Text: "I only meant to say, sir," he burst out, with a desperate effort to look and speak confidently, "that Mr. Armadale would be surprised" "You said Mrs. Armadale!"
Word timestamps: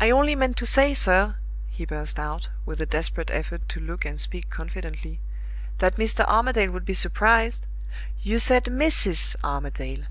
"I 0.00 0.10
only 0.10 0.34
meant 0.34 0.56
to 0.56 0.66
say, 0.66 0.94
sir," 0.94 1.36
he 1.68 1.84
burst 1.84 2.18
out, 2.18 2.48
with 2.66 2.80
a 2.80 2.86
desperate 2.86 3.30
effort 3.30 3.68
to 3.68 3.78
look 3.78 4.04
and 4.04 4.18
speak 4.18 4.50
confidently, 4.50 5.20
"that 5.78 5.94
Mr. 5.94 6.24
Armadale 6.26 6.72
would 6.72 6.84
be 6.84 6.92
surprised" 6.92 7.64
"You 8.24 8.40
said 8.40 8.64
Mrs. 8.64 9.36
Armadale!" 9.44 10.06